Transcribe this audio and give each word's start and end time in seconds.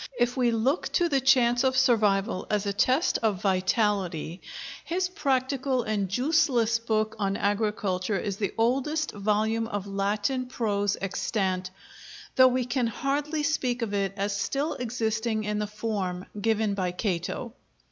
If 0.17 0.35
we 0.35 0.49
look 0.49 0.91
to 0.93 1.07
the 1.09 1.21
chance 1.21 1.63
of 1.63 1.77
survival 1.77 2.47
as 2.49 2.65
a 2.65 2.73
test 2.73 3.19
of 3.21 3.39
vitality, 3.43 4.41
his 4.83 5.07
practical 5.07 5.83
and 5.83 6.09
juiceless 6.09 6.79
book 6.79 7.15
on 7.19 7.37
Agriculture 7.37 8.17
is 8.17 8.37
the 8.37 8.51
oldest 8.57 9.11
volume 9.11 9.67
of 9.67 9.85
Latin 9.85 10.47
prose 10.47 10.97
extant; 11.01 11.69
though 12.35 12.47
we 12.47 12.65
can 12.65 12.87
hardly 12.87 13.43
speak 13.43 13.83
of 13.83 13.93
it 13.93 14.13
as 14.17 14.35
still 14.35 14.73
existing 14.73 15.43
in 15.43 15.59
the 15.59 15.67
form 15.67 16.25
given 16.41 16.71
it 16.71 16.75
by 16.77 16.91
Cato. 16.93 17.53